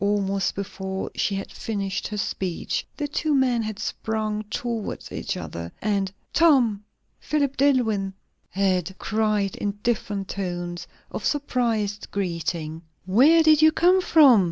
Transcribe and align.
Almost 0.03 0.55
before 0.55 1.11
she 1.13 1.35
had 1.35 1.51
finished 1.51 2.07
her 2.07 2.17
speech 2.17 2.87
the 2.97 3.07
two 3.07 3.35
men 3.35 3.61
had 3.61 3.77
sprung 3.77 4.41
towards 4.49 5.11
each 5.11 5.37
other, 5.37 5.71
and 5.79 6.11
"Tom!" 6.33 6.83
"Philip 7.19 7.55
DilIwyn!" 7.55 8.11
had 8.49 8.85
been 8.85 8.95
cried 8.97 9.55
in 9.57 9.73
different 9.83 10.27
tones 10.27 10.87
of 11.11 11.23
surprised 11.23 12.09
greeting. 12.09 12.81
"Where 13.05 13.43
did 13.43 13.61
you 13.61 13.71
come 13.71 14.01
from?" 14.01 14.39